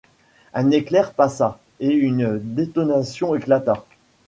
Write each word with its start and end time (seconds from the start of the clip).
Un 0.55 0.71
éclair 0.71 1.13
passa 1.13 1.59
et 1.79 1.89
une 1.91 2.39
détonation 2.43 3.35
éclata. 3.35 3.85